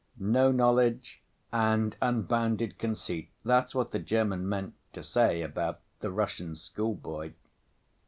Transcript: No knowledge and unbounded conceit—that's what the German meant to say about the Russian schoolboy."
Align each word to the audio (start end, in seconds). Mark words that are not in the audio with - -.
No 0.17 0.51
knowledge 0.51 1.21
and 1.53 1.95
unbounded 2.01 2.79
conceit—that's 2.79 3.75
what 3.75 3.91
the 3.91 3.99
German 3.99 4.49
meant 4.49 4.73
to 4.93 5.03
say 5.03 5.43
about 5.43 5.79
the 5.99 6.09
Russian 6.09 6.55
schoolboy." 6.55 7.33